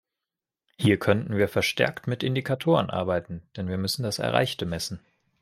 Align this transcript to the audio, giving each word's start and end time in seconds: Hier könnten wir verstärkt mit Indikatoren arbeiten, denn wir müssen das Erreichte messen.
Hier 0.77 0.97
könnten 0.97 1.37
wir 1.37 1.47
verstärkt 1.47 2.07
mit 2.07 2.23
Indikatoren 2.23 2.89
arbeiten, 2.89 3.43
denn 3.55 3.67
wir 3.67 3.77
müssen 3.77 4.01
das 4.01 4.17
Erreichte 4.17 4.65
messen. 4.65 4.99